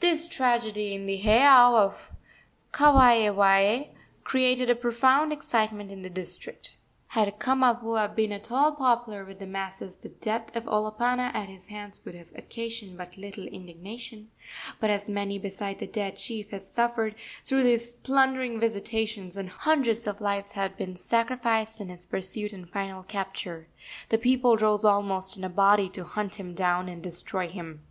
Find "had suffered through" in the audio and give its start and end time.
16.50-17.64